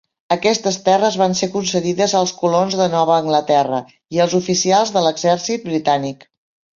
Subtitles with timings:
[0.35, 3.81] Aquestes terres van ser concedides als colons de Nova Anglaterra
[4.17, 6.27] i als oficials de l'exèrcit britànic.